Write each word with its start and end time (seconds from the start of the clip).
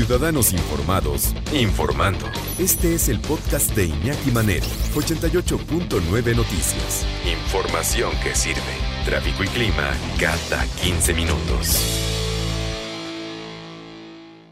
Ciudadanos 0.00 0.54
informados, 0.54 1.34
informando. 1.52 2.24
Este 2.58 2.94
es 2.94 3.10
el 3.10 3.20
podcast 3.20 3.76
de 3.76 3.84
Iñaki 3.84 4.30
Manero, 4.30 4.64
88.9 4.94 6.34
Noticias. 6.34 7.06
Información 7.30 8.10
que 8.22 8.34
sirve. 8.34 8.62
Tráfico 9.04 9.44
y 9.44 9.48
clima 9.48 9.92
cada 10.18 10.64
15 10.80 11.12
minutos. 11.12 11.84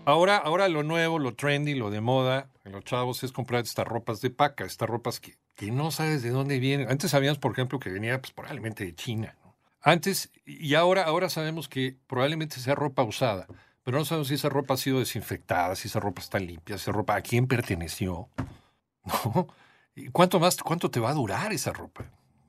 Ahora, 0.05 0.37
ahora 0.37 0.69
lo 0.69 0.83
nuevo, 0.83 1.19
lo 1.19 1.35
trendy, 1.35 1.75
lo 1.75 1.91
de 1.91 2.03
moda 2.03 2.51
en 2.67 2.73
los 2.73 2.85
chavos 2.85 3.25
es 3.25 3.33
comprar 3.33 3.65
estas 3.65 3.87
ropas 3.87 4.21
de 4.21 4.29
paca, 4.29 4.67
estas 4.67 4.87
ropas 4.87 5.19
que, 5.19 5.39
que 5.55 5.71
no 5.71 5.91
sabes 5.91 6.23
de 6.23 6.29
dónde 6.29 6.59
vienen. 6.59 6.91
Antes 6.91 7.13
sabíamos, 7.13 7.39
por 7.39 7.53
ejemplo, 7.53 7.79
que 7.79 7.89
venía 7.89 8.21
pues, 8.21 8.33
probablemente 8.33 8.85
de 8.85 8.95
China. 8.95 9.35
Antes, 9.81 10.31
y 10.45 10.75
ahora, 10.75 11.05
ahora 11.05 11.31
sabemos 11.31 11.71
que 11.71 11.97
probablemente 12.07 12.61
sea 12.61 12.75
ropa 12.75 13.03
usada, 13.03 13.47
pero 13.89 14.01
no 14.01 14.05
sabemos 14.05 14.29
si 14.29 14.35
esa 14.35 14.51
ropa 14.51 14.75
ha 14.75 14.77
sido 14.77 14.99
desinfectada, 14.99 15.75
si 15.75 15.89
esa 15.89 15.99
ropa 15.99 16.21
está 16.21 16.39
limpia, 16.39 16.77
si 16.77 16.83
esa 16.83 16.93
ropa 16.93 17.15
a 17.15 17.23
quién 17.23 17.47
perteneció. 17.47 18.29
¿No? 19.25 19.49
¿Y 19.95 20.09
cuánto 20.09 20.39
más, 20.39 20.59
cuánto 20.59 20.91
te 20.91 21.01
va 21.01 21.09
a 21.09 21.15
durar 21.15 21.55
esa 21.55 21.73
ropa? 21.73 22.05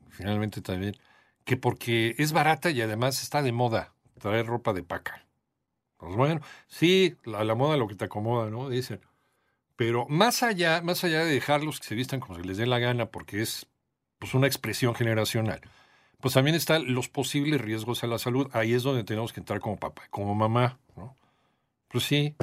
Finalmente 0.09 0.59
también. 0.59 0.97
Que 1.45 1.55
porque 1.55 2.13
es 2.17 2.33
barata 2.33 2.71
y 2.71 2.81
además 2.81 3.23
está 3.23 3.41
de 3.41 3.53
moda 3.53 3.93
traer 4.19 4.47
ropa 4.47 4.73
de 4.73 4.83
paca. 4.83 5.25
Pues 5.95 6.13
bueno, 6.13 6.41
sí, 6.67 7.15
la, 7.23 7.45
la 7.45 7.55
moda 7.55 7.77
lo 7.77 7.87
que 7.87 7.95
te 7.95 8.03
acomoda, 8.03 8.49
¿no? 8.49 8.67
Dicen. 8.67 8.99
Pero 9.77 10.07
más 10.09 10.43
allá, 10.43 10.81
más 10.81 11.05
allá 11.05 11.23
de 11.23 11.31
dejarlos 11.31 11.79
que 11.79 11.87
se 11.87 11.95
vistan 11.95 12.19
como 12.19 12.35
se 12.35 12.43
les 12.43 12.57
dé 12.57 12.65
la 12.65 12.79
gana, 12.79 13.05
porque 13.05 13.41
es 13.41 13.65
pues, 14.17 14.33
una 14.33 14.47
expresión 14.47 14.93
generacional, 14.93 15.61
pues 16.19 16.33
también 16.33 16.57
están 16.57 16.93
los 16.93 17.07
posibles 17.07 17.61
riesgos 17.61 18.03
a 18.03 18.07
la 18.07 18.17
salud. 18.17 18.49
Ahí 18.51 18.73
es 18.73 18.83
donde 18.83 19.05
tenemos 19.05 19.31
que 19.31 19.39
entrar 19.39 19.61
como 19.61 19.77
papá, 19.77 20.03
como 20.09 20.35
mamá. 20.35 20.77
Pues 21.91 22.03
sí. 22.03 22.35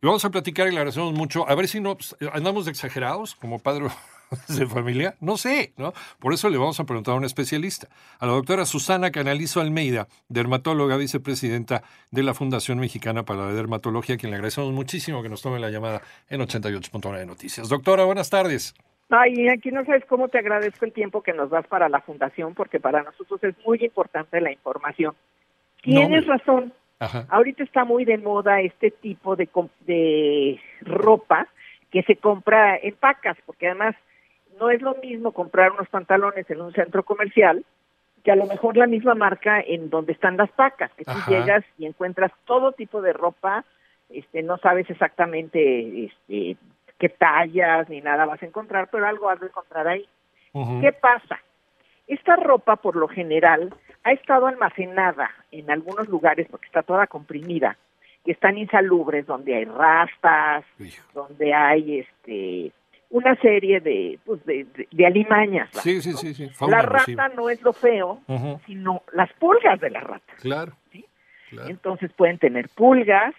Y 0.00 0.06
vamos 0.06 0.24
a 0.24 0.30
platicar 0.30 0.68
y 0.68 0.70
le 0.70 0.76
agradecemos 0.76 1.12
mucho. 1.12 1.48
A 1.48 1.54
ver 1.54 1.68
si 1.68 1.80
no 1.80 1.96
pues, 1.96 2.16
andamos 2.32 2.66
de 2.66 2.70
exagerados 2.70 3.34
como 3.34 3.58
padre 3.58 3.88
de 4.48 4.66
familia. 4.66 5.16
No 5.20 5.36
sé, 5.36 5.72
¿no? 5.76 5.92
Por 6.20 6.32
eso 6.32 6.48
le 6.48 6.58
vamos 6.58 6.78
a 6.78 6.84
preguntar 6.84 7.14
a 7.14 7.16
un 7.16 7.24
especialista, 7.24 7.88
a 8.20 8.26
la 8.26 8.32
doctora 8.32 8.64
Susana 8.64 9.10
Canalizo 9.10 9.60
Almeida, 9.60 10.06
dermatóloga, 10.28 10.96
vicepresidenta 10.96 11.82
de 12.10 12.22
la 12.22 12.34
Fundación 12.34 12.78
Mexicana 12.78 13.24
para 13.24 13.46
la 13.46 13.52
Dermatología, 13.52 14.14
a 14.14 14.18
quien 14.18 14.30
le 14.30 14.36
agradecemos 14.36 14.72
muchísimo 14.72 15.22
que 15.22 15.28
nos 15.28 15.42
tome 15.42 15.58
la 15.58 15.70
llamada 15.70 16.02
en 16.28 16.40
88.9 16.40 17.18
de 17.18 17.26
Noticias. 17.26 17.68
Doctora, 17.68 18.04
buenas 18.04 18.30
tardes. 18.30 18.74
Ay, 19.10 19.48
aquí 19.48 19.70
no 19.70 19.84
sabes 19.86 20.04
cómo 20.06 20.28
te 20.28 20.38
agradezco 20.38 20.84
el 20.84 20.92
tiempo 20.92 21.22
que 21.22 21.32
nos 21.32 21.50
das 21.50 21.66
para 21.66 21.88
la 21.88 22.02
fundación, 22.02 22.54
porque 22.54 22.78
para 22.78 23.02
nosotros 23.02 23.42
es 23.42 23.54
muy 23.66 23.82
importante 23.82 24.40
la 24.40 24.52
información. 24.52 25.14
Tienes 25.82 26.26
No, 26.26 26.34
razón. 26.34 26.74
Ajá. 27.00 27.26
Ahorita 27.28 27.62
está 27.62 27.84
muy 27.84 28.04
de 28.04 28.18
moda 28.18 28.60
este 28.60 28.90
tipo 28.90 29.36
de, 29.36 29.48
de 29.86 30.60
ropa 30.80 31.46
que 31.90 32.02
se 32.02 32.16
compra 32.16 32.76
en 32.76 32.94
pacas, 32.96 33.36
porque 33.46 33.66
además 33.66 33.94
no 34.58 34.70
es 34.70 34.82
lo 34.82 34.94
mismo 34.96 35.32
comprar 35.32 35.72
unos 35.72 35.88
pantalones 35.88 36.48
en 36.50 36.60
un 36.60 36.72
centro 36.72 37.02
comercial 37.04 37.64
que 38.24 38.32
a 38.32 38.36
lo 38.36 38.46
mejor 38.46 38.76
la 38.76 38.86
misma 38.86 39.14
marca 39.14 39.60
en 39.60 39.90
donde 39.90 40.12
están 40.12 40.36
las 40.36 40.50
pacas, 40.50 40.92
que 40.94 41.04
tú 41.04 41.12
Ajá. 41.12 41.30
llegas 41.30 41.64
y 41.78 41.86
encuentras 41.86 42.32
todo 42.44 42.72
tipo 42.72 43.00
de 43.00 43.12
ropa, 43.12 43.64
este, 44.10 44.42
no 44.42 44.58
sabes 44.58 44.90
exactamente 44.90 46.04
este, 46.06 46.56
qué 46.98 47.08
tallas 47.08 47.88
ni 47.88 48.00
nada 48.00 48.26
vas 48.26 48.42
a 48.42 48.46
encontrar, 48.46 48.88
pero 48.90 49.06
algo 49.06 49.30
has 49.30 49.40
de 49.40 49.46
encontrar 49.46 49.86
ahí. 49.86 50.06
¿Qué 50.80 50.92
pasa? 50.92 51.38
Esta 52.08 52.34
ropa, 52.36 52.76
por 52.76 52.96
lo 52.96 53.06
general, 53.06 53.72
ha 54.08 54.12
estado 54.12 54.46
almacenada 54.46 55.30
en 55.52 55.70
algunos 55.70 56.08
lugares 56.08 56.46
porque 56.50 56.66
está 56.66 56.82
toda 56.82 57.06
comprimida, 57.06 57.76
que 58.24 58.32
están 58.32 58.58
insalubres, 58.58 59.26
donde 59.26 59.54
hay 59.54 59.64
rastas, 59.64 60.64
donde 61.14 61.54
hay 61.54 62.00
este 62.00 62.72
una 63.10 63.34
serie 63.36 63.80
de 63.80 64.18
pues 64.26 64.44
de, 64.44 64.64
de- 64.64 64.88
de 64.90 65.06
alimañas. 65.06 65.70
Sí, 65.72 66.02
sí, 66.02 66.12
sí, 66.12 66.34
sí. 66.34 66.50
La 66.68 66.82
rata 66.82 67.28
no 67.34 67.48
es 67.48 67.62
lo 67.62 67.72
feo, 67.72 68.20
sino 68.66 69.02
las 69.12 69.32
pulgas 69.34 69.80
de 69.80 69.90
la 69.90 70.00
rata. 70.00 70.32
Claro. 70.40 70.72
¿Sí? 70.92 71.06
claro. 71.50 71.70
Entonces 71.70 72.12
pueden 72.12 72.36
tener 72.38 72.68
pulgas. 72.74 73.34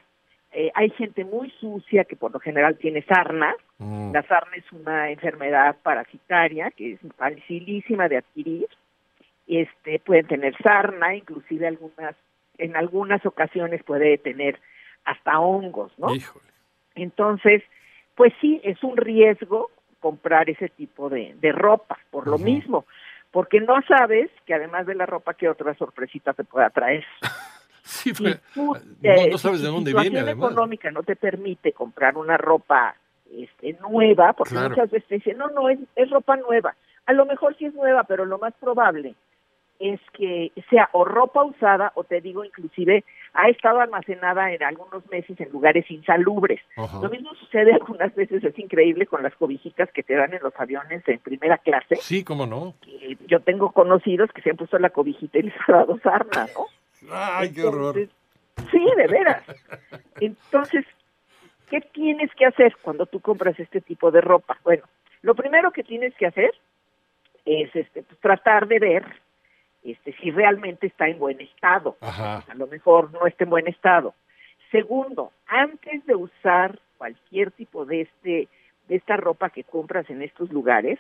eh, 0.52 0.72
hay 0.74 0.90
gente 0.92 1.24
muy 1.24 1.52
sucia 1.60 2.04
que 2.06 2.16
por 2.16 2.32
lo 2.32 2.40
general 2.40 2.76
tiene 2.80 3.04
sarna. 3.04 3.54
Mm. 3.78 4.12
La 4.12 4.24
sarna 4.24 4.56
es 4.56 4.72
una 4.72 5.12
enfermedad 5.12 5.76
parasitaria 5.84 6.72
que 6.72 6.94
es 6.94 7.00
facilísima 7.18 8.08
de 8.10 8.18
adquirir. 8.18 8.66
Este, 9.50 9.98
pueden 9.98 10.28
tener 10.28 10.56
sarna, 10.62 11.16
inclusive 11.16 11.66
algunas, 11.66 12.16
en 12.60 12.76
algunas 12.76 13.26
ocasiones 13.26 13.84
puede 13.84 14.20
tener 14.20 14.60
hasta 15.06 15.40
hongos, 15.40 15.92
¿no? 15.98 16.14
Híjole. 16.14 16.46
Entonces, 16.94 17.64
pues 18.14 18.32
sí, 18.40 18.62
es 18.64 18.84
un 18.84 18.96
riesgo 18.96 19.72
comprar 20.00 20.52
ese 20.52 20.70
tipo 20.70 21.10
de, 21.10 21.36
de 21.42 21.52
ropa, 21.52 21.98
por 22.12 22.28
lo 22.28 22.38
mismo, 22.38 22.86
porque 23.32 23.60
no 23.60 23.82
sabes 23.88 24.30
que 24.46 24.54
además 24.54 24.86
de 24.86 24.94
la 24.94 25.08
ropa, 25.08 25.34
que 25.34 25.50
otra 25.50 25.74
sorpresita 25.74 26.34
te 26.34 26.44
pueda 26.44 26.70
traer. 26.70 27.04
Sí, 27.82 28.14
pero, 28.14 28.36
tú, 28.54 28.76
no, 29.02 29.12
eh, 29.12 29.30
no 29.32 29.38
sabes 29.40 29.64
de 29.64 29.68
dónde 29.68 29.92
viene, 29.94 30.20
además. 30.20 30.52
económica 30.52 30.92
no 30.92 31.02
te 31.02 31.16
permite 31.16 31.72
comprar 31.72 32.18
una 32.18 32.38
ropa 32.38 32.96
este, 33.36 33.76
nueva, 33.82 34.34
porque 34.34 34.54
Claro. 34.54 34.70
muchas 34.70 34.92
veces 34.92 35.08
te 35.08 35.16
dicen, 35.16 35.40
no, 35.40 35.50
no, 35.50 35.70
es, 35.70 35.80
es 35.96 36.08
ropa 36.12 36.36
nueva. 36.36 36.76
A 37.08 37.14
lo 37.14 37.26
mejor 37.26 37.58
sí 37.58 37.66
es 37.66 37.74
nueva, 37.74 38.04
pero 38.04 38.26
lo 38.26 38.38
más 38.38 38.54
probable 38.60 39.16
es 39.80 40.00
que 40.14 40.52
sea 40.70 40.90
o 40.92 41.06
ropa 41.06 41.44
usada 41.44 41.92
o 41.96 42.04
te 42.04 42.20
digo 42.20 42.44
inclusive 42.44 43.06
ha 43.34 43.50
estado 43.50 43.80
almacenada 43.80 44.52
en 44.52 44.62
algunos 44.64 45.10
meses 45.10 45.40
en 45.40 45.50
lugares 45.52 45.90
insalubres. 45.90 46.60
Lo 46.76 47.10
mismo 47.10 47.34
sucede 47.36 47.74
algunas 47.80 48.14
veces, 48.14 48.44
es 48.44 48.60
increíble 48.60 49.06
con 49.06 49.24
las 49.24 49.34
cobijitas 49.36 49.90
que 49.92 50.04
te 50.04 50.16
dan 50.16 50.34
en 50.34 50.44
los 50.44 50.54
aviones 50.60 51.08
en 51.08 51.20
primera 51.20 51.58
clase. 51.58 51.96
Sí, 51.98 52.24
cómo 52.24 52.46
no. 52.46 52.76
que 52.82 53.18
Yo 53.28 53.40
tengo 53.40 53.72
conocidos 53.72 54.32
que 54.34 54.42
se 54.42 54.50
han 54.50 54.58
puesto 54.58 54.78
la 54.80 54.90
cobijita 54.90 55.40
y 55.40 55.44
les 55.44 55.54
ha 55.68 55.72
dado 55.72 55.98
sarna, 56.00 56.48
¿no? 56.54 56.66
Ay, 57.12 57.54
qué 57.54 57.64
horror. 57.64 57.96
Sí, 58.72 58.86
de 58.98 59.08
veras. 59.08 59.44
Entonces, 60.20 60.86
¿qué 61.70 61.80
tienes 61.80 62.34
que 62.36 62.46
hacer 62.46 62.76
cuando 62.82 63.06
tú 63.06 63.22
compras 63.22 63.58
este 63.60 63.80
tipo 63.80 64.12
de 64.12 64.20
ropa? 64.20 64.58
Bueno, 64.64 64.84
lo 65.22 65.36
primero 65.36 65.72
que 65.72 65.84
tienes 65.84 66.14
que 66.16 66.26
hacer 66.26 66.52
es 67.46 67.74
este, 67.76 68.04
pues, 68.04 68.20
tratar 68.20 68.68
de 68.68 68.80
ver 68.80 69.06
este, 69.84 70.14
si 70.22 70.32
realmente 70.32 70.88
está 70.88 71.08
en 71.08 71.20
buen 71.20 71.40
estado. 71.42 71.98
Ajá. 72.02 72.44
A 72.50 72.54
lo 72.56 72.68
mejor 72.68 73.12
no 73.14 73.26
está 73.28 73.44
en 73.46 73.50
buen 73.50 73.68
estado. 73.68 74.14
Segundo, 74.72 75.32
antes 75.48 76.06
de 76.06 76.16
usar 76.16 76.80
cualquier 76.98 77.52
tipo 77.52 77.86
de 77.86 78.02
este 78.02 78.48
de 78.88 78.96
esta 78.96 79.18
ropa 79.18 79.52
que 79.52 79.64
compras 79.64 80.10
en 80.10 80.22
estos 80.24 80.52
lugares, 80.52 80.98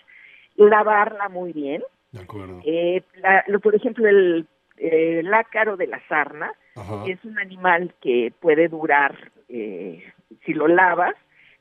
lavarla 0.56 1.30
muy 1.30 1.54
bien. 1.54 1.84
De 2.12 2.22
acuerdo. 2.22 2.62
Eh, 2.66 3.04
la- 3.16 3.44
lo- 3.48 3.60
por 3.60 3.76
ejemplo, 3.76 4.08
el 4.08 4.48
eh, 4.78 5.20
el 5.20 5.34
ácaro 5.34 5.76
de 5.76 5.88
la 5.88 6.00
sarna 6.08 6.54
Ajá. 6.76 7.04
es 7.06 7.24
un 7.26 7.38
animal 7.38 7.94
que 8.02 8.32
puede 8.40 8.70
durar 8.70 9.32
eh, 9.50 10.04
si 10.46 10.54
lo 10.54 10.68
lavas, 10.70 11.16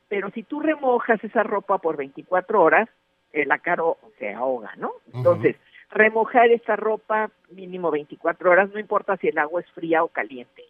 pero 0.07 0.29
si 0.31 0.43
tú 0.43 0.61
remojas 0.61 1.21
esa 1.23 1.43
ropa 1.43 1.79
por 1.79 1.97
24 1.97 2.61
horas, 2.61 2.87
el 3.33 3.51
ácaro 3.51 3.97
se 4.19 4.33
ahoga, 4.33 4.71
¿no? 4.77 4.91
Entonces, 5.13 5.57
remojar 5.91 6.49
esa 6.51 6.75
ropa 6.75 7.31
mínimo 7.51 7.91
24 7.91 8.51
horas, 8.51 8.69
no 8.71 8.79
importa 8.79 9.17
si 9.17 9.27
el 9.27 9.37
agua 9.37 9.61
es 9.61 9.71
fría 9.71 10.03
o 10.03 10.07
caliente, 10.07 10.63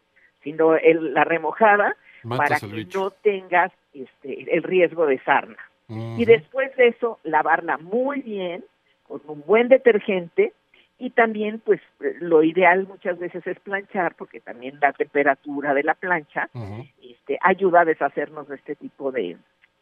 sino 0.44 0.76
el- 0.76 1.14
la 1.14 1.24
remojada 1.24 1.96
Matas 2.24 2.50
para 2.50 2.60
que 2.60 2.76
bicho. 2.76 3.00
no 3.00 3.12
tengas 3.12 3.72
este, 3.94 4.56
el 4.56 4.64
riesgo 4.64 5.06
de 5.06 5.20
sarna. 5.20 5.58
Y 5.90 6.26
después 6.26 6.76
de 6.78 6.90
eso, 6.90 7.20
lavarla 7.24 7.78
muy 7.80 8.22
bien, 8.22 8.64
con 9.08 9.22
un 9.28 9.42
buen 9.46 9.70
detergente, 9.70 10.54
y 11.00 11.10
también, 11.12 11.60
pues, 11.66 11.82
lo 12.20 12.44
ideal 12.44 12.86
muchas 12.88 13.18
veces 13.18 13.48
es 13.48 13.60
planchar, 13.62 14.14
porque 14.16 14.40
también 14.40 14.78
la 14.82 14.94
temperatura 14.94 15.74
de 15.74 15.82
la 15.84 15.96
plancha 15.96 16.50
este, 17.02 17.40
ayuda 17.42 17.82
a 17.82 17.86
deshacernos 17.86 18.48
de 18.50 18.58
este 18.58 18.76
tipo 18.76 19.12
de, 19.12 19.38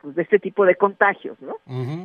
pues 0.07 0.15
de 0.15 0.21
este 0.21 0.39
tipo 0.39 0.63
de 0.63 0.75
contagios, 0.75 1.38
¿no? 1.42 1.57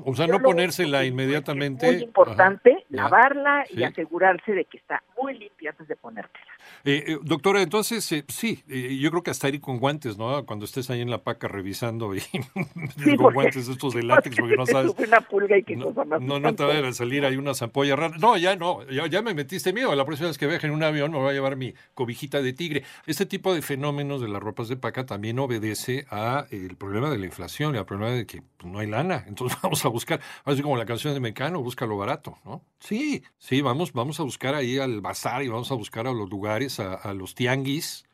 O 0.04 0.12
sea, 0.16 0.26
no 0.26 0.40
ponérsela 0.40 1.04
inmediatamente. 1.04 1.86
Es 1.86 1.92
muy 1.92 2.02
importante 2.02 2.84
lavarla 2.88 3.64
y 3.70 3.84
asegurarse 3.84 4.50
de 4.50 4.64
que 4.64 4.78
está 4.78 5.04
muy 5.16 5.38
limpia 5.38 5.70
antes 5.70 5.86
de 5.86 5.94
ponértela. 5.94 6.51
Eh, 6.84 7.04
eh, 7.06 7.18
doctora, 7.22 7.62
entonces, 7.62 8.10
eh, 8.12 8.24
sí, 8.28 8.62
yo 9.00 9.10
creo 9.10 9.22
que 9.22 9.30
hasta 9.30 9.48
ir 9.48 9.60
con 9.60 9.78
guantes, 9.78 10.18
¿no? 10.18 10.44
Cuando 10.46 10.64
estés 10.64 10.90
ahí 10.90 11.00
en 11.00 11.10
la 11.10 11.22
paca 11.22 11.48
revisando 11.48 12.14
y 12.14 12.20
con 13.16 13.34
guantes 13.34 13.68
estos 13.68 13.94
de 13.94 14.02
látex, 14.02 14.36
porque 14.36 14.56
no 14.56 14.66
sabes. 14.66 14.92
Una 14.98 15.20
pulga 15.20 15.56
y 15.56 15.62
que 15.62 15.76
no, 15.76 15.92
no, 16.20 16.40
no, 16.40 16.54
te 16.54 16.64
va 16.64 16.88
a 16.88 16.92
salir 16.92 17.24
ahí 17.24 17.36
una 17.36 17.54
zampolla 17.54 17.96
rara. 17.96 18.16
No, 18.18 18.36
ya 18.36 18.56
no, 18.56 18.88
ya, 18.90 19.06
ya, 19.06 19.22
me 19.22 19.34
metiste 19.34 19.72
miedo. 19.72 19.94
La 19.94 20.04
próxima 20.04 20.28
vez 20.28 20.38
que 20.38 20.46
viaje 20.46 20.66
en 20.66 20.72
un 20.72 20.82
avión 20.82 21.12
me 21.12 21.18
voy 21.18 21.30
a 21.30 21.32
llevar 21.32 21.56
mi 21.56 21.74
cobijita 21.94 22.42
de 22.42 22.52
tigre. 22.52 22.82
Este 23.06 23.26
tipo 23.26 23.54
de 23.54 23.62
fenómenos 23.62 24.20
de 24.20 24.28
las 24.28 24.42
ropas 24.42 24.68
de 24.68 24.76
paca 24.76 25.06
también 25.06 25.38
obedece 25.38 26.06
a 26.10 26.46
el 26.50 26.76
problema 26.76 27.10
de 27.10 27.18
la 27.18 27.26
inflación 27.26 27.74
y 27.74 27.78
al 27.78 27.86
problema 27.86 28.12
de 28.12 28.26
que 28.26 28.42
pues, 28.56 28.72
no 28.72 28.78
hay 28.78 28.86
lana. 28.86 29.24
Entonces 29.26 29.58
vamos 29.62 29.84
a 29.84 29.88
buscar, 29.88 30.20
así 30.44 30.62
como 30.62 30.76
la 30.76 30.86
canción 30.86 31.14
de 31.14 31.20
Mecano, 31.20 31.62
busca 31.62 31.86
lo 31.86 31.96
barato, 31.96 32.38
¿no? 32.44 32.62
Sí, 32.78 33.22
sí, 33.38 33.60
vamos, 33.60 33.92
vamos 33.92 34.18
a 34.18 34.24
buscar 34.24 34.54
ahí 34.54 34.78
al 34.78 35.00
bazar 35.00 35.42
y 35.42 35.48
vamos 35.48 35.70
a 35.70 35.74
buscar 35.74 36.06
a 36.06 36.12
los 36.12 36.28
lugares, 36.28 36.51
a, 36.78 37.14
los 37.14 37.34
tianguis 37.34 38.04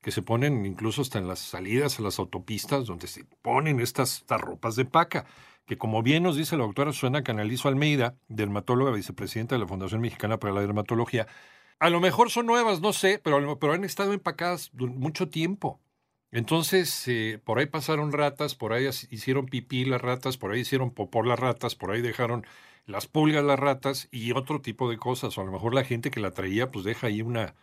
que 0.00 0.10
se 0.10 0.22
ponen 0.22 0.64
incluso 0.64 1.02
hasta 1.02 1.18
en 1.18 1.26
las 1.26 1.40
salidas 1.40 1.98
a 1.98 2.02
las 2.02 2.18
autopistas 2.18 2.86
donde 2.86 3.08
se 3.08 3.24
ponen 3.42 3.80
estas, 3.80 4.24
ropas 4.28 4.76
de 4.76 4.84
paca 4.84 5.26
que 5.66 5.76
como 5.76 6.02
bien 6.02 6.22
nos 6.22 6.36
dice 6.36 6.56
la 6.56 6.64
doctora 6.64 6.92
Susana 6.92 7.22
Canalizo 7.22 7.68
Almeida, 7.68 8.14
dermatóloga, 8.28 8.90
vicepresidenta 8.90 9.54
de 9.54 9.60
la 9.60 9.68
Fundación 9.68 10.00
Mexicana 10.00 10.38
para 10.38 10.54
la 10.54 10.62
Dermatología, 10.62 11.26
a 11.78 11.90
lo 11.90 12.00
mejor 12.00 12.30
son 12.30 12.46
nuevas, 12.46 12.80
no 12.80 12.92
sé, 12.92 13.20
pero, 13.22 13.58
pero 13.58 13.74
han 13.74 13.84
estado 13.84 14.14
empacadas 14.14 14.72
mucho 14.72 15.28
tiempo. 15.28 15.80
Entonces, 16.30 17.06
eh, 17.08 17.40
por 17.42 17.58
ahí 17.58 17.66
pasaron 17.66 18.12
ratas, 18.12 18.54
por 18.54 18.72
ahí 18.72 18.86
hicieron 19.10 19.46
pipí 19.46 19.84
las 19.84 20.00
ratas, 20.00 20.36
por 20.36 20.52
ahí 20.52 20.60
hicieron 20.60 20.90
popó 20.90 21.22
las 21.22 21.38
ratas, 21.38 21.74
por 21.74 21.90
ahí 21.90 22.02
dejaron 22.02 22.46
las 22.84 23.06
pulgas 23.06 23.44
las 23.44 23.58
ratas 23.58 24.08
y 24.10 24.32
otro 24.32 24.60
tipo 24.60 24.90
de 24.90 24.98
cosas. 24.98 25.38
O 25.38 25.40
a 25.40 25.44
lo 25.44 25.52
mejor 25.52 25.74
la 25.74 25.84
gente 25.84 26.10
que 26.10 26.20
la 26.20 26.32
traía, 26.32 26.70
pues 26.70 26.84
deja 26.84 27.06
ahí 27.06 27.22
una, 27.22 27.54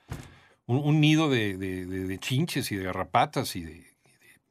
un, 0.67 0.99
nido 0.99 1.29
de, 1.29 2.17
chinches 2.19 2.71
y 2.71 2.75
de 2.75 2.83
garrapatas 2.85 3.55
y 3.55 3.63
de, 3.63 3.85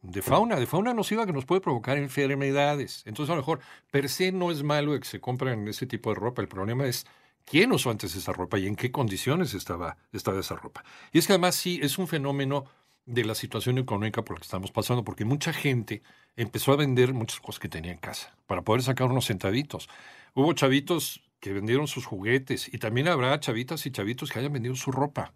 de, 0.03 0.23
fauna, 0.23 0.57
de 0.57 0.67
fauna 0.67 0.95
nociva 0.95 1.27
que 1.27 1.33
nos 1.33 1.45
puede 1.45 1.61
provocar 1.61 1.99
enfermedades. 1.99 3.03
Entonces, 3.07 3.31
a 3.31 3.35
lo 3.35 3.43
mejor, 3.43 3.61
per 3.91 4.09
se 4.09 4.33
no 4.33 4.51
es 4.51 4.63
malo 4.63 4.99
que 4.99 5.07
se 5.07 5.21
compren 5.21 5.67
ese 5.69 5.87
tipo 5.87 6.11
de 6.11 6.17
ropa. 6.17 6.43
El 6.43 6.49
problema 6.49 6.87
es 6.87 7.07
quién 7.45 7.73
usó 7.73 7.91
antes 7.91 8.15
esa 8.15 8.33
ropa 8.33 8.59
y 8.59 8.67
en 8.67 8.77
qué 8.77 8.91
condiciones 8.91 9.55
estaba, 9.55 9.97
estaba 10.13 10.41
esa 10.41 10.57
ropa. 10.57 10.85
Y 11.13 11.19
es 11.19 11.27
que 11.27 11.33
además 11.33 11.57
sí, 11.57 11.81
es 11.83 11.99
un 11.99 12.09
fenómeno 12.09 12.65
de 13.07 13.25
la 13.25 13.35
situación 13.35 13.79
económica 13.79 14.25
por 14.25 14.37
la 14.37 14.41
que 14.41 14.47
estamos 14.47 14.71
pasando, 14.71 15.05
porque 15.05 15.25
mucha 15.25 15.53
gente 15.53 16.03
empezó 16.37 16.73
a 16.73 16.77
vender 16.77 17.13
muchas 17.13 17.41
cosas 17.41 17.61
que 17.61 17.69
tenía 17.69 17.93
en 17.93 17.99
casa 17.99 18.35
para 18.47 18.63
poder 18.63 18.83
sacar 18.83 19.11
unos 19.11 19.27
centavitos. 19.27 19.89
Hubo 20.35 20.53
chavitos 20.55 21.23
que 21.41 21.53
vendieron 21.53 21.87
sus 21.87 22.07
juguetes 22.07 22.73
y 22.73 22.79
también 22.79 23.09
habrá 23.09 23.39
chavitas 23.41 23.85
y 23.85 23.91
chavitos 23.91 24.31
que 24.31 24.39
hayan 24.39 24.53
vendido 24.53 24.75
su 24.75 24.91
ropa. 24.91 25.35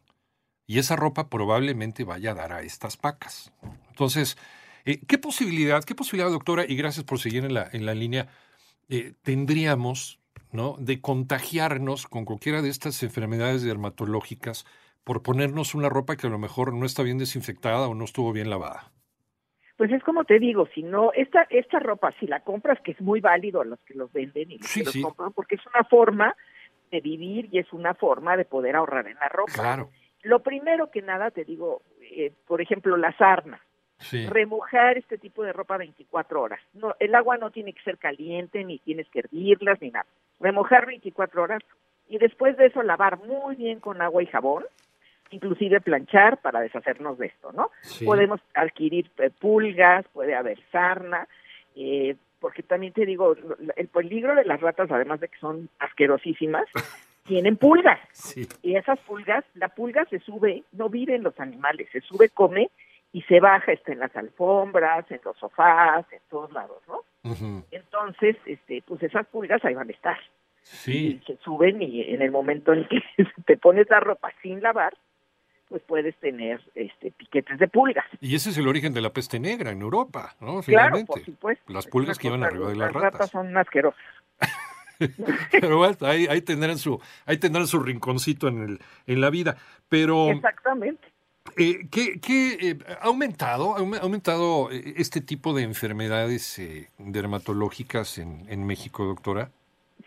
Y 0.69 0.79
esa 0.79 0.97
ropa 0.97 1.31
probablemente 1.31 2.05
vaya 2.05 2.33
a 2.33 2.35
dar 2.35 2.53
a 2.53 2.61
estas 2.61 2.99
pacas. 2.99 3.55
Entonces, 3.89 4.37
eh, 4.85 5.01
¿qué 5.09 5.17
posibilidad, 5.17 5.83
qué 5.83 5.95
posibilidad, 5.95 6.31
doctora, 6.31 6.67
y 6.69 6.77
gracias 6.77 7.07
por 7.07 7.19
seguir 7.19 7.47
en 7.47 7.55
la, 7.55 7.67
en 7.73 7.87
la 7.87 7.95
línea, 7.95 8.29
eh, 8.91 9.15
tendríamos 9.23 10.21
¿no? 10.53 10.77
de 10.79 11.01
contagiarnos 11.01 12.07
con 12.07 12.27
cualquiera 12.27 12.61
de 12.61 12.69
estas 12.69 13.03
enfermedades 13.03 13.63
dermatológicas 13.63 14.67
por 15.05 15.23
ponernos 15.23 15.75
una 15.75 15.89
ropa 15.89 16.17
que 16.17 16.27
a 16.27 16.31
lo 16.31 16.39
mejor 16.39 16.75
no 16.75 16.85
está 16.85 17.03
bien 17.03 17.17
desinfectada 17.17 17.89
o 17.89 17.95
no 17.95 18.05
estuvo 18.05 18.31
bien 18.35 18.51
lavada? 18.51 18.93
Pues 19.79 19.91
es 19.91 20.03
como 20.03 20.25
te 20.25 20.39
digo, 20.39 20.69
si 20.75 20.83
no, 20.83 21.15
esta, 21.15 21.47
esta 21.49 21.79
ropa, 21.79 22.13
si 22.21 22.27
la 22.27 22.41
compras, 22.41 22.79
que 22.85 22.91
es 22.91 23.01
muy 23.01 23.21
válido 23.21 23.63
a 23.63 23.65
los 23.65 23.79
que 23.85 23.95
los 23.95 24.13
venden 24.13 24.51
y 24.51 24.59
los 24.59 24.71
que 24.71 24.85
los 24.85 24.97
compran, 24.99 25.33
porque 25.33 25.55
es 25.55 25.63
una 25.75 25.85
forma 25.85 26.37
de 26.91 27.01
vivir 27.01 27.49
y 27.51 27.59
es 27.59 27.73
una 27.73 27.95
forma 27.95 28.37
de 28.37 28.45
poder 28.45 28.77
ahorrar 28.77 29.07
en 29.07 29.15
la 29.15 29.31
ropa. 29.31 29.53
Claro. 29.55 29.91
Lo 30.29 30.41
primero 30.41 30.91
que 30.91 31.01
nada, 31.01 31.31
te 31.31 31.43
digo, 31.43 31.81
eh, 32.03 32.33
por 32.47 32.61
ejemplo, 32.61 32.99
la 32.99 33.17
sarna. 33.17 33.63
Sí. 33.99 34.27
Remojar 34.27 34.99
este 34.99 35.17
tipo 35.17 35.43
de 35.43 35.55
ropa 35.55 35.79
24 35.79 36.43
horas. 36.43 36.61
No, 36.75 36.95
el 37.01 37.15
agua 37.15 37.39
no 37.39 37.51
tiene 37.51 37.73
que 37.73 37.83
ser 37.83 37.97
caliente, 37.97 38.63
ni 38.63 38.79
tienes 38.79 39.09
que 39.09 39.21
hervirlas, 39.21 39.81
ni 39.81 39.91
nada. 39.91 40.05
Remojar 40.39 40.85
24 40.85 41.43
horas 41.43 41.63
y 42.11 42.19
después 42.19 42.59
de 42.59 42.67
eso 42.67 42.83
lavar 42.83 43.19
muy 43.25 43.57
bien 43.57 43.81
con 43.81 44.03
agua 44.03 44.23
y 44.23 44.27
jabón 44.27 44.65
inclusive 45.31 45.81
planchar 45.81 46.39
para 46.41 46.61
deshacernos 46.61 47.19
de 47.19 47.27
esto, 47.27 47.53
¿no? 47.53 47.71
Podemos 48.05 48.41
adquirir 48.55 49.11
eh, 49.19 49.31
pulgas, 49.31 50.07
puede 50.13 50.35
haber 50.35 50.59
sarna, 50.73 51.29
eh, 51.77 52.17
porque 52.41 52.63
también 52.63 52.95
te 52.95 53.05
digo, 53.05 53.35
el 53.77 53.89
peligro 53.89 54.35
de 54.35 54.47
las 54.47 54.61
ratas, 54.61 54.91
además 54.91 55.21
de 55.21 55.29
que 55.29 55.39
son 55.39 55.69
asquerosísimas, 55.79 56.65
tienen 57.29 57.57
pulgas. 57.57 58.01
Y 58.63 58.75
esas 58.75 58.99
pulgas, 59.01 59.45
la 59.55 59.69
pulga 59.69 60.05
se 60.07 60.19
sube, 60.19 60.65
no 60.73 60.89
vive 60.89 61.15
en 61.15 61.23
los 61.23 61.39
animales, 61.39 61.89
se 61.93 62.01
sube, 62.01 62.31
come 62.31 62.71
y 63.13 63.23
se 63.23 63.39
baja, 63.41 63.73
está 63.73 63.93
en 63.93 64.01
las 64.01 64.15
alfombras, 64.17 65.09
en 65.11 65.21
los 65.25 65.37
sofás, 65.37 66.05
en 66.13 66.21
todos 66.29 66.53
lados, 66.53 66.83
¿no? 66.89 67.05
Entonces, 67.71 68.37
este, 68.47 68.83
pues 68.87 69.03
esas 69.03 69.27
pulgas 69.27 69.65
ahí 69.65 69.75
van 69.75 69.89
a 69.89 69.93
estar. 69.93 70.19
Sí. 70.63 71.21
Y 71.23 71.27
se 71.27 71.37
suben 71.43 71.81
y 71.81 72.03
en 72.03 72.23
el 72.23 72.31
momento 72.31 72.73
en 72.73 72.87
que 72.89 73.01
te 73.47 73.57
pones 73.57 73.89
la 73.89 74.01
ropa 74.01 74.31
sin 74.43 74.61
lavar, 74.61 74.95
pues 75.69 75.83
puedes 75.83 76.17
tener 76.17 76.61
este 76.75 77.11
piquetes 77.11 77.59
de 77.59 77.69
pulgas. 77.69 78.07
Y 78.21 78.35
ese 78.35 78.51
es 78.51 78.59
el 78.59 78.67
origen 78.67 78.95
de 78.95 79.03
la 79.03 79.11
peste 79.11 79.39
negra 79.39 79.71
en 79.71 79.83
Europa, 79.83 80.35
¿no? 80.41 80.61
Claro, 80.63 80.99
por 81.07 81.21
supuesto. 81.21 81.73
Las 81.73 81.87
pulgas 81.87 82.19
que 82.19 82.29
iban 82.29 82.43
arriba 82.43 82.69
de 82.69 82.77
las, 82.77 82.93
ratas. 82.93 83.03
Las 83.03 83.13
ratas 83.13 83.31
son 83.31 83.57
asquerosas. 83.57 84.01
Pero 85.53 85.79
bueno, 85.79 85.97
ahí, 86.03 86.27
ahí, 86.27 86.43
tendrán 86.43 86.79
su, 86.79 87.01
ahí 87.27 87.39
tendrán 87.39 87.67
su 87.67 87.81
rinconcito 87.81 88.49
en, 88.49 88.63
el, 88.63 88.79
en 89.07 89.21
la 89.21 89.31
vida. 89.31 89.57
Pero, 89.89 90.31
Exactamente. 90.31 91.09
Eh, 91.57 91.89
¿Qué, 91.91 92.21
qué 92.21 92.53
eh, 92.61 92.79
ha 93.01 93.07
aumentado, 93.07 93.75
ha 93.77 93.99
aumentado 94.01 94.71
eh, 94.71 94.95
este 94.97 95.21
tipo 95.21 95.55
de 95.55 95.63
enfermedades 95.63 96.59
eh, 96.59 96.89
dermatológicas 96.99 98.19
en, 98.19 98.45
en 98.49 98.67
México, 98.67 99.05
doctora? 99.05 99.51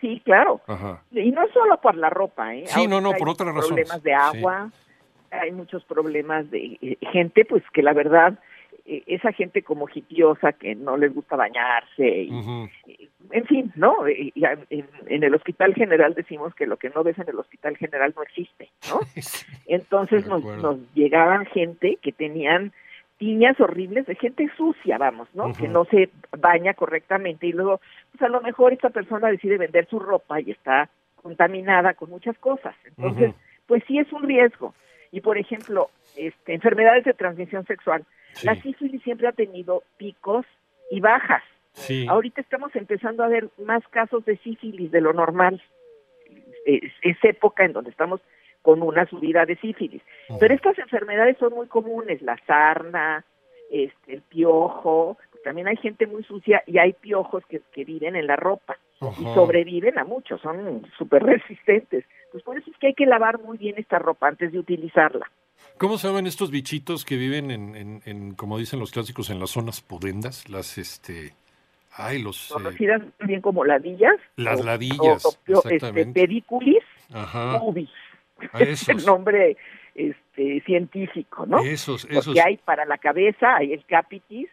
Sí, 0.02 0.22
claro. 0.26 0.62
Ajá. 0.68 1.04
Y 1.12 1.32
no 1.32 1.42
solo 1.54 1.80
por 1.80 1.96
la 1.96 2.10
ropa, 2.10 2.56
¿eh? 2.56 2.66
Sí, 2.68 2.88
no, 2.88 3.02
no, 3.02 3.14
por 3.14 3.30
otras 3.30 3.54
razones. 3.54 3.88
Problemas 3.88 4.04
de 4.04 4.14
agua, 4.14 4.72
hay 5.32 5.52
muchos 5.52 5.84
problemas 5.86 6.50
de 6.50 6.78
eh, 6.82 6.98
gente, 7.12 7.46
pues 7.46 7.64
que 7.72 7.84
la 7.84 7.94
verdad, 7.94 8.38
esa 8.86 9.32
gente 9.32 9.62
como 9.62 9.88
hitiosa 9.88 10.54
que 10.54 10.76
no 10.76 10.98
les 10.98 11.14
gusta 11.14 11.36
bañarse, 11.36 12.24
y, 12.24 13.10
en 13.32 13.46
fin, 13.46 13.72
¿no? 13.76 14.06
en, 14.08 15.24
el 15.24 15.36
Hospital 15.36 15.74
General 15.74 16.14
decimos 16.14 16.54
que 16.56 16.66
lo 16.66 16.78
que 16.78 16.90
no 16.90 17.04
ves 17.04 17.18
en 17.20 17.30
el 17.30 17.40
Hospital 17.40 17.78
General 17.78 18.14
no 18.16 18.24
existe, 18.24 18.70
¿no? 18.90 19.00
Entonces 19.68 20.26
nos, 20.28 20.44
nos 20.44 20.78
llegaban 20.94 21.46
gente 21.46 21.98
que 22.02 22.12
tenían 22.12 22.74
tiñas 23.22 23.60
horribles 23.60 24.08
de 24.08 24.16
gente 24.16 24.50
sucia, 24.58 24.98
vamos, 24.98 25.30
¿no? 25.36 25.54
Que 25.54 25.68
no 25.68 25.86
se 25.86 26.10
baña 26.40 26.74
correctamente 26.74 27.46
y 27.46 27.52
luego, 27.52 27.80
pues 28.12 28.24
a 28.24 28.28
lo 28.28 28.42
mejor 28.42 28.74
esta 28.74 28.90
persona 28.90 29.30
decide 29.30 29.60
vender 29.60 29.88
su 29.88 30.00
ropa 30.00 30.42
y 30.42 30.50
está 30.50 30.90
contaminada 31.22 31.94
con 31.94 32.10
muchas 32.10 32.36
cosas. 32.40 32.74
Entonces, 32.84 33.36
pues 33.68 33.84
sí 33.88 34.00
es 34.00 34.12
un 34.12 34.24
riesgo. 34.24 34.74
Y 35.12 35.22
por 35.22 35.38
ejemplo, 35.38 35.92
este, 36.16 36.56
enfermedades 36.56 37.04
de 37.04 37.14
transmisión 37.14 37.64
sexual. 37.68 38.04
La 38.44 38.56
sífilis 38.56 39.02
siempre 39.04 39.28
ha 39.28 39.32
tenido 39.32 39.84
picos 39.98 40.46
y 40.90 41.00
bajas. 41.00 41.44
Ahorita 42.10 42.42
estamos 42.42 42.76
empezando 42.76 43.24
a 43.24 43.28
ver 43.28 43.50
más 43.64 43.88
casos 43.90 44.26
de 44.26 44.38
sífilis 44.38 44.92
de 44.92 45.02
lo 45.02 45.14
normal. 45.14 45.62
Es, 46.66 46.92
época 47.24 47.66
en 47.66 47.74
donde 47.74 47.92
estamos 47.92 48.22
con 48.62 48.82
una 48.82 49.06
subida 49.08 49.46
de 49.46 49.56
sífilis. 49.58 50.02
Pero 50.40 50.54
estas 50.54 50.78
enfermedades 50.78 51.38
son 51.38 51.54
muy 51.54 51.68
comunes, 51.68 52.22
la 52.22 52.38
sarna, 52.46 53.26
este, 53.72 54.14
el 54.14 54.22
piojo, 54.22 55.18
también 55.44 55.68
hay 55.68 55.78
gente 55.78 56.08
muy 56.08 56.24
sucia 56.24 56.64
y 56.66 56.78
hay 56.78 56.94
piojos 56.94 57.44
que, 57.48 57.62
que 57.72 57.84
viven 57.84 58.16
en 58.16 58.28
la 58.28 58.36
ropa 58.36 58.78
y 59.20 59.24
sobreviven 59.34 59.98
a 59.98 60.04
muchos, 60.04 60.40
son 60.42 60.86
súper 60.98 61.24
resistentes. 61.24 62.06
Pues 62.32 62.44
por 62.44 62.58
eso 62.58 62.70
es 62.70 62.78
que 62.78 62.88
hay 62.88 62.94
que 62.94 63.06
lavar 63.06 63.40
muy 63.40 63.58
bien 63.58 63.76
esta 63.78 63.98
ropa 63.98 64.28
antes 64.28 64.52
de 64.52 64.60
utilizarla. 64.60 65.30
¿Cómo 65.78 65.98
se 65.98 66.08
llaman 66.08 66.28
estos 66.28 66.52
bichitos 66.52 67.06
que 67.06 67.18
viven 67.18 67.50
en, 67.50 68.02
en, 68.06 68.36
como 68.36 68.58
dicen 68.58 68.80
los 68.80 68.92
clásicos, 68.92 69.30
en 69.30 69.40
las 69.40 69.50
zonas 69.50 69.82
pudendas? 69.82 70.48
Las, 70.50 70.78
este... 70.78 71.34
Ay, 71.94 72.22
los... 72.22 72.52
Eh, 72.52 72.54
Conocidas 72.54 73.02
también 73.18 73.42
como 73.42 73.66
ladillas. 73.66 74.16
Las 74.36 74.64
ladillas, 74.64 75.26
o, 75.26 75.70
Este, 75.70 76.06
pediculis 76.06 76.84
pubis. 77.60 77.90
es 78.60 78.88
el 78.90 79.06
nombre 79.06 79.58
este, 79.96 80.62
científico, 80.62 81.46
¿no? 81.46 81.60
Esos, 81.60 82.06
esos. 82.06 82.26
Porque 82.26 82.42
hay 82.42 82.58
para 82.58 82.86
la 82.86 82.98
cabeza, 82.98 83.56
hay 83.56 83.74
el 83.74 83.84
capitis, 83.86 84.50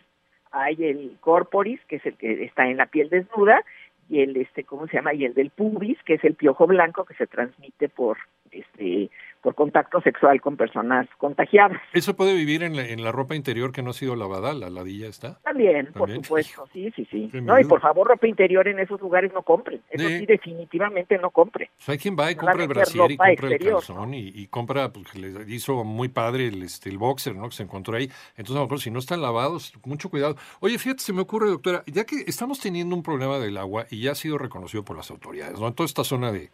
hay 0.51 0.77
el 0.83 1.17
corporis, 1.21 1.81
que 1.87 1.97
es 1.97 2.07
el 2.07 2.15
que 2.15 2.45
está 2.45 2.69
en 2.69 2.79
la 2.79 2.87
piel 2.87 3.09
desnuda, 3.11 3.63
y 4.09 4.21
el 4.21 4.37
este 4.37 4.65
cómo 4.65 4.87
se 4.87 4.97
llama 4.97 5.15
y 5.15 5.25
el 5.25 5.35
del 5.35 5.51
pubis 5.51 5.99
que 6.05 6.15
es 6.15 6.25
el 6.25 6.35
piojo 6.35 6.67
blanco 6.67 7.05
que 7.05 7.15
se 7.15 7.27
transmite 7.27 7.89
por 7.89 8.17
este, 8.53 9.11
por 9.43 9.55
contacto 9.55 10.01
sexual 10.01 10.41
con 10.41 10.57
personas 10.57 11.07
contagiadas. 11.19 11.81
¿Eso 11.93 12.17
puede 12.17 12.35
vivir 12.35 12.63
en 12.63 12.77
la, 12.77 12.87
en 12.87 13.03
la 13.05 13.13
ropa 13.13 13.35
interior 13.35 13.73
que 13.73 13.83
no 13.83 13.91
ha 13.91 13.95
sido 13.95 14.17
lavada? 14.17 14.53
¿La 14.53 14.69
ladilla 14.71 15.09
está? 15.09 15.39
También, 15.41 15.93
por 15.93 16.11
supuesto, 16.13 16.69
sí, 16.73 16.93
sí, 16.97 17.07
sí. 17.11 17.29
Qué 17.31 17.41
No, 17.41 17.59
y 17.59 17.65
por 17.65 17.81
favor, 17.81 18.09
ropa 18.09 18.27
interior 18.27 18.67
en 18.69 18.79
esos 18.79 19.01
lugares 19.01 19.33
no 19.33 19.43
compren. 19.43 19.81
Eso 19.91 20.09
Sí. 20.09 20.19
sí, 20.19 20.27
definitivamente 20.27 21.19
no 21.19 21.31
compre. 21.31 21.71
Pues 21.77 21.89
hay 21.89 21.99
quien 21.99 22.17
va 22.19 22.31
y 22.31 22.35
compra 22.35 22.63
el 22.63 22.69
brasier 22.69 23.11
y 23.11 23.17
compra 23.17 23.49
el 23.49 23.59
calzón 23.59 24.15
y, 24.15 24.29
y 24.29 24.47
compra, 24.49 24.93
pues 24.93 25.07
que 25.11 25.19
le 25.19 25.55
hizo 25.55 25.85
muy 25.85 26.09
padre 26.09 26.49
el, 26.49 26.63
este, 26.63 26.89
el 26.89 26.99
boxer, 26.99 27.35
¿no? 27.35 27.49
Que 27.49 27.55
se 27.57 27.63
encontró 27.63 27.97
ahí. 27.97 28.11
Entonces, 28.37 28.57
a 28.57 28.61
lo 28.61 28.65
mejor 28.65 28.81
si 28.81 28.91
no 28.91 28.99
están 28.99 29.23
lavados, 29.23 29.73
mucho 29.85 30.11
cuidado. 30.11 30.37
Oye, 30.61 30.79
fíjate, 30.79 31.03
se 31.03 31.13
me 31.13 31.21
ocurre, 31.21 31.49
doctora, 31.49 31.85
ya 31.87 32.05
que 32.05 32.25
estamos 32.27 32.61
teniendo 32.61 32.95
un 32.95 33.03
problema 33.03 33.39
del 33.39 33.57
agua 33.57 33.87
y 33.91 34.03
ya 34.03 34.13
ha 34.13 34.15
sido 34.15 34.39
reconocido 34.39 34.85
por 34.85 34.97
las 34.97 35.11
autoridades, 35.11 35.59
¿no? 35.61 35.69
En 35.69 35.75
toda 35.75 35.87
esta 35.87 36.05
zona 36.05 36.33
de, 36.33 36.51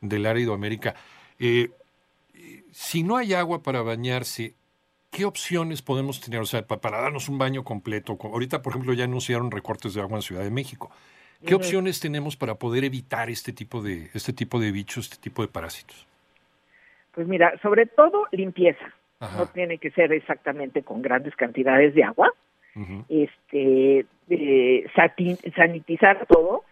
del 0.00 0.26
área 0.26 0.52
América, 0.52 0.94
eh, 1.38 1.70
si 2.72 3.02
no 3.02 3.16
hay 3.16 3.34
agua 3.34 3.62
para 3.62 3.82
bañarse, 3.82 4.54
¿qué 5.10 5.24
opciones 5.24 5.82
podemos 5.82 6.20
tener? 6.20 6.40
O 6.40 6.46
sea, 6.46 6.66
pa- 6.66 6.80
para 6.80 7.00
darnos 7.00 7.28
un 7.28 7.38
baño 7.38 7.64
completo. 7.64 8.16
Co- 8.16 8.28
Ahorita, 8.28 8.62
por 8.62 8.72
ejemplo, 8.72 8.92
ya 8.92 9.04
anunciaron 9.04 9.50
recortes 9.50 9.94
de 9.94 10.00
agua 10.00 10.18
en 10.18 10.22
Ciudad 10.22 10.42
de 10.44 10.50
México. 10.50 10.90
¿Qué 11.46 11.54
opciones 11.54 12.00
tenemos 12.00 12.36
para 12.36 12.56
poder 12.56 12.82
evitar 12.84 13.30
este 13.30 13.52
tipo 13.52 13.80
de, 13.80 14.10
este 14.12 14.32
tipo 14.32 14.58
de 14.58 14.72
bichos, 14.72 15.04
este 15.10 15.22
tipo 15.22 15.42
de 15.42 15.48
parásitos? 15.48 16.04
Pues 17.12 17.28
mira, 17.28 17.52
sobre 17.62 17.86
todo 17.86 18.26
limpieza. 18.32 18.92
Ajá. 19.20 19.38
No 19.38 19.46
tiene 19.46 19.78
que 19.78 19.90
ser 19.92 20.12
exactamente 20.12 20.82
con 20.82 21.00
grandes 21.02 21.34
cantidades 21.36 21.94
de 21.94 22.04
agua. 22.04 22.32
Este 23.08 24.04
eh, 24.30 24.86
sanitizar 25.56 26.26
todo. 26.26 26.64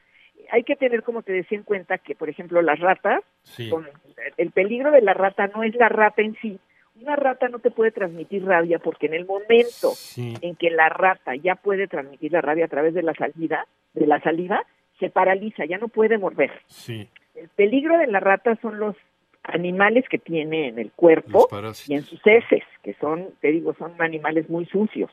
Hay 0.50 0.62
que 0.64 0.76
tener, 0.76 1.02
como 1.02 1.22
te 1.22 1.32
decía, 1.32 1.58
en 1.58 1.64
cuenta 1.64 1.98
que, 1.98 2.14
por 2.14 2.28
ejemplo, 2.28 2.62
las 2.62 2.78
ratas, 2.80 3.22
Sí. 3.42 3.70
con- 3.70 3.88
el 4.36 4.50
peligro 4.50 4.90
de 4.90 5.02
la 5.02 5.14
rata 5.14 5.46
no 5.48 5.62
es 5.62 5.74
la 5.76 5.88
rata 5.88 6.22
en 6.22 6.34
sí. 6.40 6.58
Una 7.00 7.14
rata 7.16 7.48
no 7.48 7.58
te 7.58 7.70
puede 7.70 7.90
transmitir 7.90 8.44
rabia 8.44 8.78
porque 8.78 9.06
en 9.06 9.14
el 9.14 9.26
momento 9.26 9.90
Sí. 9.94 10.34
en 10.40 10.56
que 10.56 10.70
la 10.70 10.88
rata 10.88 11.34
ya 11.36 11.54
puede 11.56 11.88
transmitir 11.88 12.32
la 12.32 12.40
rabia 12.40 12.64
a 12.64 12.68
través 12.68 12.94
de 12.94 13.02
la 13.02 13.12
salida, 13.14 13.66
de 13.92 14.06
la 14.06 14.20
saliva, 14.20 14.64
se 14.98 15.10
paraliza, 15.10 15.64
ya 15.66 15.76
no 15.78 15.88
puede 15.88 16.16
morder. 16.16 16.50
Sí. 16.66 17.08
El 17.34 17.48
peligro 17.50 17.98
de 17.98 18.06
la 18.06 18.20
rata 18.20 18.56
son 18.62 18.78
los 18.78 18.96
animales 19.42 20.08
que 20.08 20.18
tiene 20.18 20.68
en 20.68 20.78
el 20.78 20.90
cuerpo 20.92 21.48
y 21.86 21.94
en 21.94 22.02
sus 22.02 22.20
heces, 22.26 22.62
que 22.82 22.94
son, 22.94 23.28
te 23.40 23.48
digo, 23.52 23.74
son 23.74 23.92
animales 24.00 24.48
muy 24.48 24.64
sucios 24.66 25.10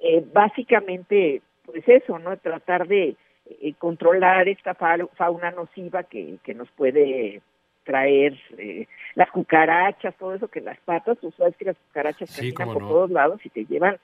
eh, 0.00 0.22
básicamente, 0.32 1.42
pues 1.64 1.82
eso, 1.88 2.18
¿no? 2.20 2.36
Tratar 2.36 2.86
de 2.86 3.16
eh, 3.62 3.74
controlar 3.78 4.48
esta 4.48 4.74
fa- 4.74 4.96
fauna 5.16 5.50
nociva 5.50 6.02
que, 6.04 6.36
que 6.44 6.54
nos 6.54 6.68
puede 6.72 7.40
traer 7.84 8.38
eh, 8.58 8.86
las 9.14 9.30
cucarachas, 9.30 10.14
todo 10.18 10.34
eso 10.34 10.48
que 10.48 10.60
las 10.60 10.78
patas, 10.80 11.16
tú 11.20 11.32
sabes 11.36 11.56
que 11.56 11.64
las 11.66 11.76
cucarachas 11.88 12.28
Sí, 12.30 12.52
caminan 12.52 12.74
por 12.74 12.82
no. 12.82 12.88
todos 12.88 13.10
lados 13.10 13.40
y 13.44 13.48
te 13.48 13.64
llevan 13.64 13.96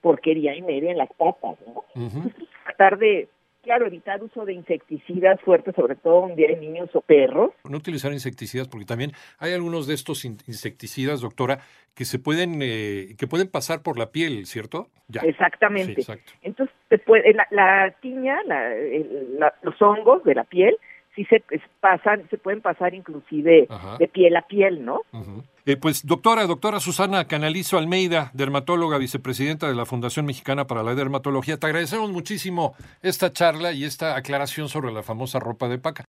porquería 0.00 0.54
y 0.54 0.62
media 0.62 0.90
en 0.92 0.98
las 0.98 1.10
patas, 1.14 1.56
¿no? 1.66 1.84
Ujú. 2.00 2.30
Tratar 2.64 2.98
de, 2.98 3.28
claro, 3.62 3.86
evitar 3.86 4.22
uso 4.22 4.44
de 4.44 4.52
insecticidas 4.52 5.40
fuertes, 5.40 5.74
sobre 5.74 5.94
todo 5.96 6.22
donde 6.28 6.46
hay 6.46 6.56
niños 6.56 6.90
o 6.94 7.00
perros, 7.00 7.50
No 7.68 7.76
utilizar 7.78 8.12
insecticidas 8.12 8.68
porque 8.68 8.84
también 8.86 9.12
hay 9.38 9.52
algunos 9.52 9.86
de 9.86 9.94
estos 9.94 10.24
in- 10.24 10.38
insecticidas, 10.46 11.20
doctora, 11.20 11.58
que 11.94 12.04
se 12.04 12.18
pueden 12.18 12.60
eh, 12.62 13.14
que 13.18 13.26
pueden 13.26 13.48
pasar 13.48 13.82
por 13.82 13.98
la 13.98 14.10
piel, 14.10 14.46
¿cierto? 14.46 14.88
Ya. 15.08 15.20
exactamente. 15.22 15.94
Sí, 15.94 16.00
exacto. 16.00 16.32
Entonces, 16.42 16.74
se 16.92 16.98
puede, 16.98 17.32
la, 17.32 17.46
la 17.50 17.90
tiña, 18.02 18.36
la- 18.46 19.54
los 19.62 19.80
hongos 19.80 20.22
de 20.24 20.34
la 20.34 20.44
piel, 20.44 20.76
sí 21.16 21.24
se 21.24 21.42
pasan, 21.80 22.28
se 22.30 22.36
pueden 22.38 22.60
pasar 22.60 22.92
inclusive 22.94 23.66
Ajá. 23.70 23.96
de 23.98 24.08
piel 24.08 24.36
a 24.36 24.42
piel, 24.42 24.84
¿no? 24.84 25.00
Ujú. 25.12 25.42
Eh, 25.64 25.76
pues 25.76 26.04
doctora, 26.04 26.44
doctora 26.46 26.80
Susana 26.80 27.28
Canalizo 27.28 27.78
Almeida, 27.78 28.30
dermatóloga, 28.34 28.98
vicepresidenta 28.98 29.68
de 29.68 29.76
la 29.76 29.86
Fundación 29.86 30.26
Mexicana 30.26 30.66
para 30.66 30.82
la 30.82 30.96
Dermatología, 30.96 31.56
te 31.56 31.66
agradecemos 31.66 32.10
muchísimo 32.10 32.74
esta 33.00 33.30
charla 33.30 33.70
y 33.72 33.84
esta 33.84 34.16
aclaración 34.16 34.68
sobre 34.68 34.90
la 34.92 35.02
famosa 35.04 35.38
ropa 35.38 35.68
de 35.68 35.78
paca. 35.78 36.00